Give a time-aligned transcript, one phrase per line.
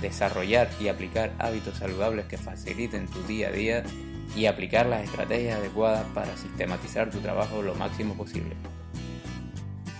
[0.00, 3.82] desarrollar y aplicar hábitos saludables que faciliten tu día a día
[4.36, 8.54] y aplicar las estrategias adecuadas para sistematizar tu trabajo lo máximo posible.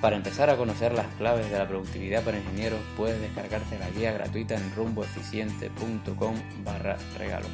[0.00, 4.12] Para empezar a conocer las claves de la productividad para ingenieros, puedes descargarte la guía
[4.12, 7.46] gratuita en rumboeficiente.com barra regalo.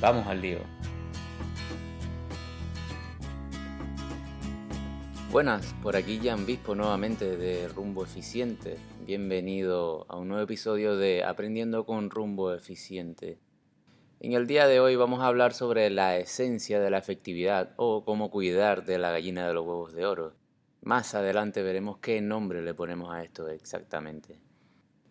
[0.00, 0.60] Vamos al lío.
[5.30, 8.78] Buenas, por aquí Jan Bispo nuevamente de Rumbo Eficiente.
[9.06, 13.38] Bienvenido a un nuevo episodio de Aprendiendo con Rumbo Eficiente.
[14.18, 18.04] En el día de hoy vamos a hablar sobre la esencia de la efectividad o
[18.04, 20.34] cómo cuidar de la gallina de los huevos de oro.
[20.82, 24.40] Más adelante veremos qué nombre le ponemos a esto exactamente.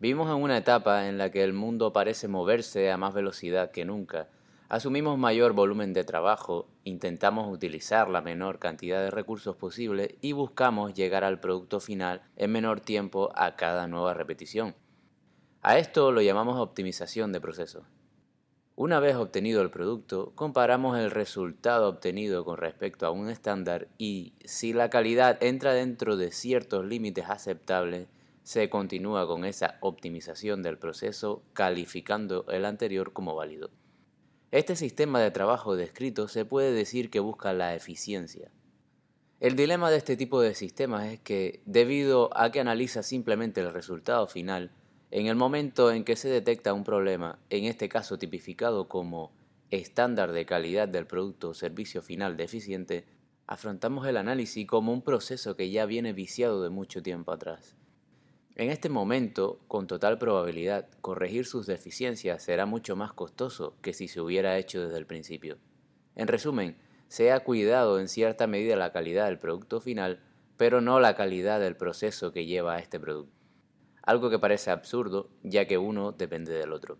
[0.01, 3.85] Vivimos en una etapa en la que el mundo parece moverse a más velocidad que
[3.85, 4.27] nunca
[4.67, 10.95] Asumimos mayor volumen de trabajo, intentamos utilizar la menor cantidad de recursos posible y buscamos
[10.95, 14.75] llegar al producto final en menor tiempo a cada nueva repetición.
[15.61, 17.85] A esto lo llamamos optimización de proceso.
[18.75, 24.33] Una vez obtenido el producto, comparamos el resultado obtenido con respecto a un estándar y,
[24.45, 28.07] si la calidad entra dentro de ciertos límites aceptables,
[28.41, 33.69] se continúa con esa optimización del proceso calificando el anterior como válido.
[34.55, 38.53] Este sistema de trabajo descrito se puede decir que busca la eficiencia.
[39.41, 43.73] El dilema de este tipo de sistemas es que, debido a que analiza simplemente el
[43.73, 44.71] resultado final,
[45.11, 49.33] en el momento en que se detecta un problema, en este caso tipificado como
[49.71, 53.03] estándar de calidad del producto o servicio final deficiente,
[53.47, 57.75] afrontamos el análisis como un proceso que ya viene viciado de mucho tiempo atrás.
[58.57, 64.07] En este momento, con total probabilidad, corregir sus deficiencias será mucho más costoso que si
[64.07, 65.57] se hubiera hecho desde el principio.
[66.15, 66.77] En resumen,
[67.09, 70.23] se ha cuidado en cierta medida la calidad del producto final,
[70.55, 73.35] pero no la calidad del proceso que lleva a este producto.
[74.03, 76.97] Algo que parece absurdo, ya que uno depende del otro.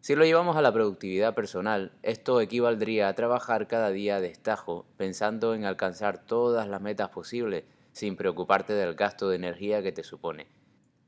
[0.00, 4.86] Si lo llevamos a la productividad personal, esto equivaldría a trabajar cada día de estajo,
[4.96, 10.04] pensando en alcanzar todas las metas posibles, sin preocuparte del gasto de energía que te
[10.04, 10.46] supone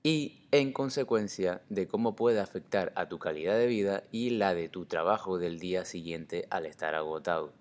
[0.02, 4.68] y en consecuencia de cómo puede afectar a tu calidad de vida y la de
[4.68, 7.52] tu trabajo del día siguiente al estar agotado.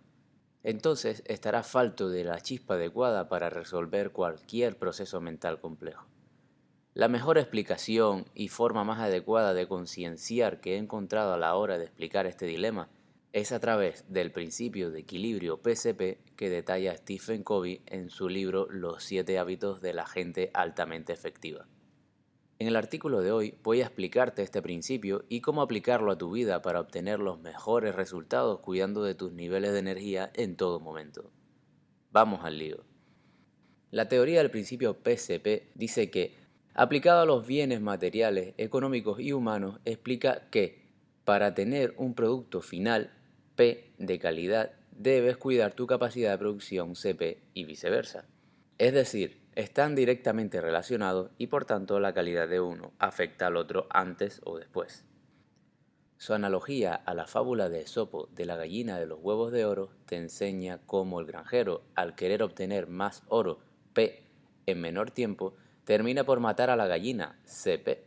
[0.63, 6.07] Entonces estarás falto de la chispa adecuada para resolver cualquier proceso mental complejo.
[6.93, 11.77] La mejor explicación y forma más adecuada de concienciar que he encontrado a la hora
[11.77, 12.89] de explicar este dilema
[13.33, 18.67] es a través del principio de equilibrio PCP que detalla Stephen Covey en su libro
[18.69, 21.65] Los siete hábitos de la gente altamente efectiva.
[22.61, 26.29] En el artículo de hoy voy a explicarte este principio y cómo aplicarlo a tu
[26.29, 31.31] vida para obtener los mejores resultados cuidando de tus niveles de energía en todo momento.
[32.11, 32.85] Vamos al lío.
[33.89, 36.35] La teoría del principio PCP dice que,
[36.75, 40.85] aplicado a los bienes materiales, económicos y humanos, explica que,
[41.25, 43.11] para tener un producto final,
[43.55, 48.27] P, de calidad, debes cuidar tu capacidad de producción CP y viceversa.
[48.77, 53.87] Es decir, están directamente relacionados y por tanto la calidad de uno afecta al otro
[53.89, 55.05] antes o después.
[56.17, 59.89] Su analogía a la fábula de Esopo de la gallina de los huevos de oro
[60.05, 63.59] te enseña cómo el granjero, al querer obtener más oro
[63.93, 64.23] P
[64.67, 68.03] en menor tiempo, termina por matar a la gallina CP,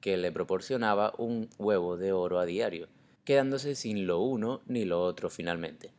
[0.00, 2.88] que le proporcionaba un huevo de oro a diario,
[3.24, 5.92] quedándose sin lo uno ni lo otro finalmente.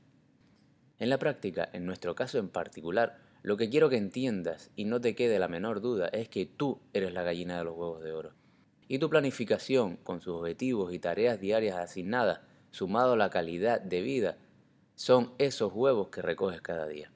[0.97, 5.01] En la práctica, en nuestro caso en particular, lo que quiero que entiendas y no
[5.01, 8.11] te quede la menor duda es que tú eres la gallina de los huevos de
[8.11, 8.33] oro.
[8.87, 14.01] Y tu planificación, con sus objetivos y tareas diarias asignadas, sumado a la calidad de
[14.01, 14.37] vida,
[14.95, 17.11] son esos huevos que recoges cada día.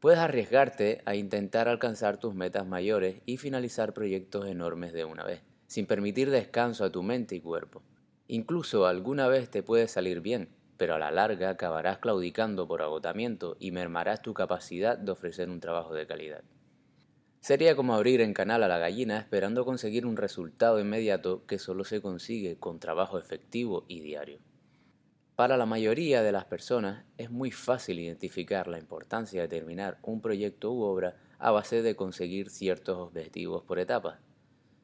[0.00, 5.42] Puedes arriesgarte a intentar alcanzar tus metas mayores y finalizar proyectos enormes de una vez,
[5.66, 7.82] sin permitir descanso a tu mente y cuerpo.
[8.26, 10.48] Incluso alguna vez te puede salir bien,
[10.82, 15.60] pero a la larga acabarás claudicando por agotamiento y mermarás tu capacidad de ofrecer un
[15.60, 16.42] trabajo de calidad.
[17.38, 21.84] Sería como abrir en canal a la gallina esperando conseguir un resultado inmediato que solo
[21.84, 24.40] se consigue con trabajo efectivo y diario.
[25.36, 30.20] Para la mayoría de las personas es muy fácil identificar la importancia de terminar un
[30.20, 34.18] proyecto u obra a base de conseguir ciertos objetivos por etapas.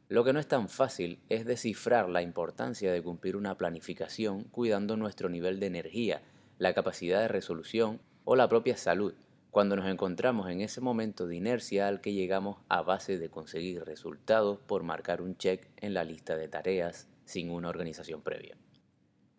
[0.09, 4.97] Lo que no es tan fácil es descifrar la importancia de cumplir una planificación cuidando
[4.97, 6.23] nuestro nivel de energía,
[6.57, 9.13] la capacidad de resolución o la propia salud,
[9.51, 13.85] cuando nos encontramos en ese momento de inercia al que llegamos a base de conseguir
[13.85, 18.57] resultados por marcar un check en la lista de tareas sin una organización previa.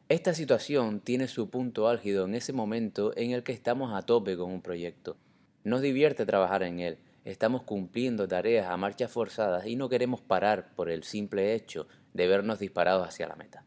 [0.07, 4.37] Esta situación tiene su punto álgido en ese momento en el que estamos a tope
[4.37, 5.17] con un proyecto.
[5.63, 6.99] Nos divierte trabajar en él,
[7.31, 12.27] estamos cumpliendo tareas a marchas forzadas y no queremos parar por el simple hecho de
[12.27, 13.65] vernos disparados hacia la meta.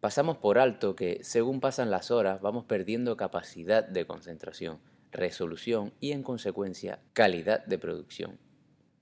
[0.00, 4.78] Pasamos por alto que, según pasan las horas, vamos perdiendo capacidad de concentración,
[5.10, 8.38] resolución y, en consecuencia, calidad de producción.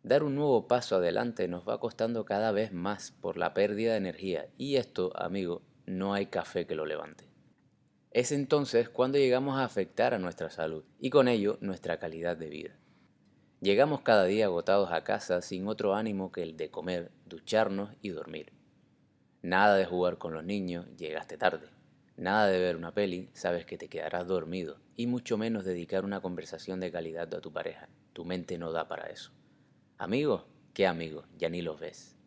[0.05, 3.99] Dar un nuevo paso adelante nos va costando cada vez más por la pérdida de
[3.99, 7.29] energía y esto, amigo, no hay café que lo levante.
[8.13, 12.49] Es entonces cuando llegamos a afectar a nuestra salud y con ello nuestra calidad de
[12.49, 12.79] vida.
[13.65, 18.11] Llegamos cada día agotados a casa sin otro ánimo que el de comer, ducharnos y
[18.11, 18.53] dormir.
[19.41, 21.67] Nada de jugar con los niños, llegaste tarde.
[22.19, 24.77] Nada de ver una peli, sabes que te quedarás dormido.
[24.97, 27.89] Y mucho menos dedicar una conversación de calidad a tu pareja.
[28.13, 29.33] Tu mente no da para eso.
[29.97, 30.45] Amigos,
[30.75, 31.25] ¿qué amigos?
[31.39, 32.19] Ya ni los ves.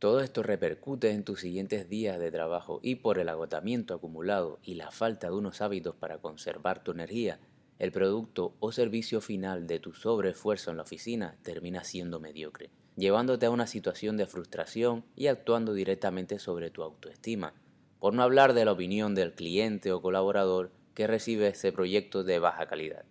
[0.00, 4.74] Todo esto repercute en tus siguientes días de trabajo y por el agotamiento acumulado y
[4.74, 7.38] la falta de unos hábitos para conservar tu energía,
[7.78, 13.46] el producto o servicio final de tu sobreesfuerzo en la oficina termina siendo mediocre, llevándote
[13.46, 17.52] a una situación de frustración y actuando directamente sobre tu autoestima,
[18.00, 22.38] por no hablar de la opinión del cliente o colaborador que recibe ese proyecto de
[22.38, 23.04] baja calidad.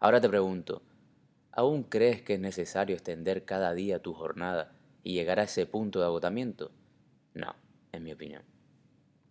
[0.00, 0.82] Ahora te pregunto,
[1.52, 4.72] ¿aún crees que es necesario extender cada día tu jornada
[5.04, 6.72] y llegar a ese punto de agotamiento?
[7.32, 7.54] No,
[7.92, 8.42] en mi opinión.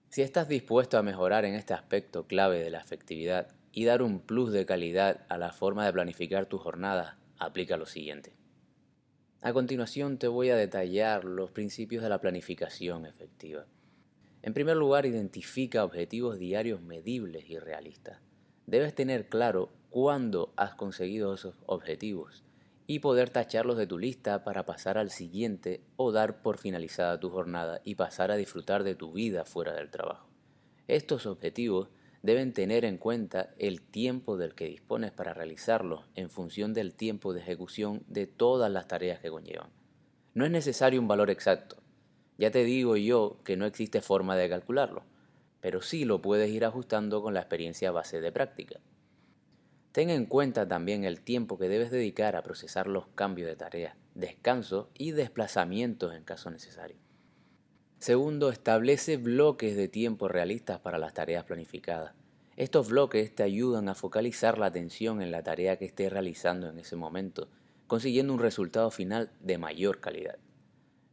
[0.09, 4.19] Si estás dispuesto a mejorar en este aspecto clave de la efectividad, y dar un
[4.19, 8.35] plus de calidad a la forma de planificar tu jornada, aplica lo siguiente.
[9.41, 13.65] A continuación te voy a detallar los principios de la planificación efectiva.
[14.43, 18.19] En primer lugar, identifica objetivos diarios medibles y realistas.
[18.67, 22.43] Debes tener claro cuándo has conseguido esos objetivos
[22.85, 27.29] y poder tacharlos de tu lista para pasar al siguiente o dar por finalizada tu
[27.29, 30.29] jornada y pasar a disfrutar de tu vida fuera del trabajo.
[30.87, 31.89] Estos objetivos
[32.23, 37.33] deben tener en cuenta el tiempo del que dispones para realizarlo en función del tiempo
[37.33, 39.69] de ejecución de todas las tareas que conllevan.
[40.33, 41.83] No es necesario un valor exacto.
[42.37, 45.03] Ya te digo yo que no existe forma de calcularlo,
[45.59, 48.79] pero sí lo puedes ir ajustando con la experiencia base de práctica.
[49.91, 53.95] Ten en cuenta también el tiempo que debes dedicar a procesar los cambios de tareas,
[54.15, 57.02] descansos y desplazamientos en caso necesario.
[58.03, 62.11] Segundo, establece bloques de tiempo realistas para las tareas planificadas.
[62.57, 66.79] Estos bloques te ayudan a focalizar la atención en la tarea que estés realizando en
[66.79, 67.47] ese momento,
[67.87, 70.37] consiguiendo un resultado final de mayor calidad.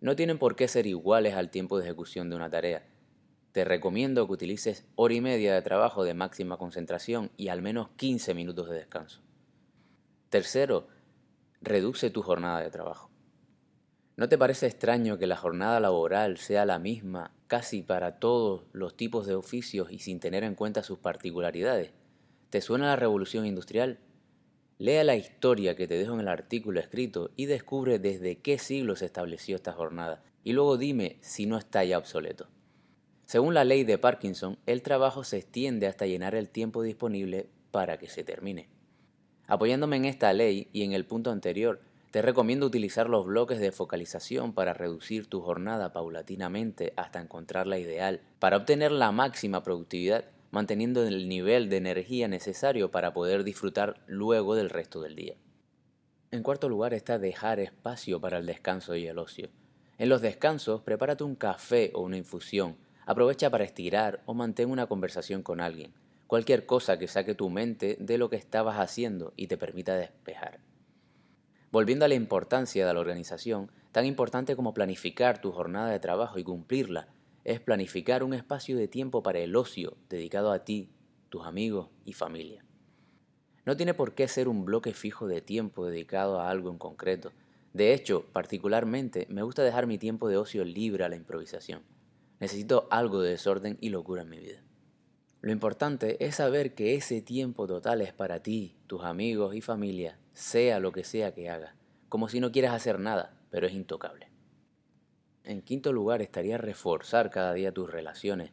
[0.00, 2.84] No tienen por qué ser iguales al tiempo de ejecución de una tarea.
[3.52, 7.90] Te recomiendo que utilices hora y media de trabajo de máxima concentración y al menos
[7.98, 9.20] 15 minutos de descanso.
[10.28, 10.88] Tercero,
[11.62, 13.09] reduce tu jornada de trabajo.
[14.20, 18.94] ¿No te parece extraño que la jornada laboral sea la misma casi para todos los
[18.94, 21.92] tipos de oficios y sin tener en cuenta sus particularidades?
[22.50, 23.98] ¿Te suena la revolución industrial?
[24.76, 28.94] Lea la historia que te dejo en el artículo escrito y descubre desde qué siglo
[28.94, 32.46] se estableció esta jornada y luego dime si no está ya obsoleto.
[33.24, 37.96] Según la ley de Parkinson, el trabajo se extiende hasta llenar el tiempo disponible para
[37.96, 38.68] que se termine.
[39.46, 43.70] Apoyándome en esta ley y en el punto anterior, te recomiendo utilizar los bloques de
[43.70, 50.24] focalización para reducir tu jornada paulatinamente hasta encontrar la ideal, para obtener la máxima productividad,
[50.50, 55.36] manteniendo el nivel de energía necesario para poder disfrutar luego del resto del día.
[56.32, 59.48] En cuarto lugar está dejar espacio para el descanso y el ocio.
[59.98, 62.76] En los descansos, prepárate un café o una infusión,
[63.06, 65.92] aprovecha para estirar o mantén una conversación con alguien,
[66.26, 70.69] cualquier cosa que saque tu mente de lo que estabas haciendo y te permita despejar.
[71.72, 76.38] Volviendo a la importancia de la organización, tan importante como planificar tu jornada de trabajo
[76.40, 77.08] y cumplirla,
[77.44, 80.90] es planificar un espacio de tiempo para el ocio dedicado a ti,
[81.28, 82.64] tus amigos y familia.
[83.64, 87.30] No tiene por qué ser un bloque fijo de tiempo dedicado a algo en concreto.
[87.72, 91.82] De hecho, particularmente, me gusta dejar mi tiempo de ocio libre a la improvisación.
[92.40, 94.64] Necesito algo de desorden y locura en mi vida.
[95.40, 100.18] Lo importante es saber que ese tiempo total es para ti, tus amigos y familia,
[100.32, 101.74] sea lo que sea que hagas,
[102.08, 104.28] como si no quieras hacer nada, pero es intocable.
[105.44, 108.52] En quinto lugar estaría reforzar cada día tus relaciones,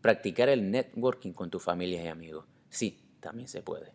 [0.00, 2.46] practicar el networking con tus familias y amigos.
[2.68, 3.92] Sí, también se puede.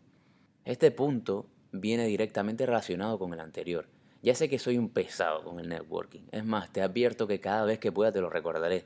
[0.65, 3.87] Este punto viene directamente relacionado con el anterior,
[4.21, 6.21] Ya sé que soy un pesado con el networking.
[6.31, 8.85] Es más, te advierto que cada vez que pueda te lo recordaré.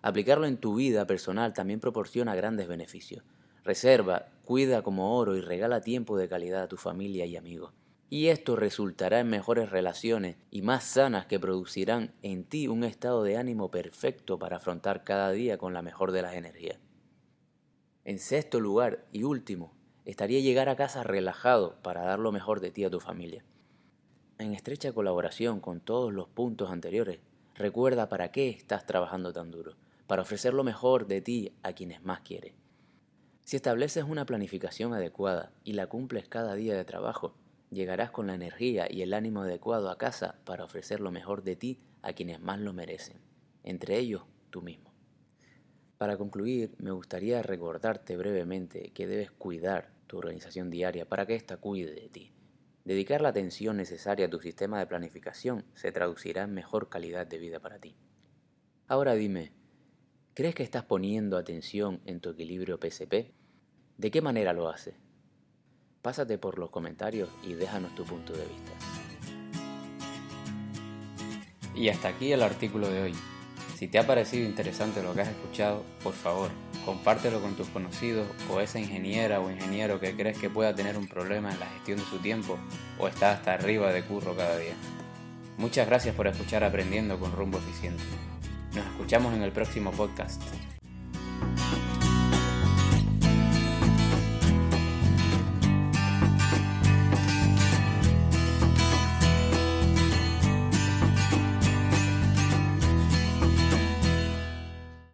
[0.00, 3.24] Aplicarlo en tu vida personal también proporciona grandes beneficios.
[3.64, 7.74] Reserva, cuida como oro y regala tiempo de calidad a tu familia y amigos.
[8.08, 13.24] Y esto resultará en mejores relaciones y más sanas que producirán en ti un estado
[13.24, 16.78] de ánimo perfecto para afrontar cada día con la mejor de las energías.
[18.04, 19.74] En sexto lugar y último,
[20.04, 23.44] estaría llegar a casa relajado para dar lo mejor de ti a tu familia.
[24.38, 27.18] En estrecha colaboración con todos los puntos anteriores,
[27.56, 29.74] recuerda para qué estás trabajando tan duro,
[30.06, 32.52] para ofrecer lo mejor de ti a quienes más quieres.
[33.46, 37.36] Si estableces una planificación adecuada y la cumples cada día de trabajo,
[37.70, 41.54] llegarás con la energía y el ánimo adecuado a casa para ofrecer lo mejor de
[41.54, 43.18] ti a quienes más lo merecen,
[43.62, 44.92] entre ellos tú mismo.
[45.96, 51.56] Para concluir, me gustaría recordarte brevemente que debes cuidar tu organización diaria para que ésta
[51.58, 52.32] cuide de ti.
[52.84, 57.38] Dedicar la atención necesaria a tu sistema de planificación se traducirá en mejor calidad de
[57.38, 57.94] vida para ti.
[58.88, 59.52] Ahora dime,
[60.34, 63.35] ¿crees que estás poniendo atención en tu equilibrio PSP?
[63.98, 64.94] ¿De qué manera lo haces?
[66.02, 68.72] Pásate por los comentarios y déjanos tu punto de vista.
[71.74, 73.14] Y hasta aquí el artículo de hoy.
[73.76, 76.50] Si te ha parecido interesante lo que has escuchado, por favor,
[76.84, 81.08] compártelo con tus conocidos o esa ingeniera o ingeniero que crees que pueda tener un
[81.08, 82.58] problema en la gestión de su tiempo
[82.98, 84.74] o está hasta arriba de curro cada día.
[85.56, 88.02] Muchas gracias por escuchar Aprendiendo con Rumbo Eficiente.
[88.74, 90.42] Nos escuchamos en el próximo podcast.